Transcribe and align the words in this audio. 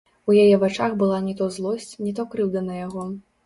У 0.29 0.35
яе 0.43 0.55
вачах 0.63 0.95
была 1.03 1.21
не 1.27 1.37
то 1.43 1.51
злосць, 1.59 1.89
не 2.07 2.17
то 2.21 2.29
крыўда 2.35 2.67
на 2.69 2.83
яго. 2.85 3.09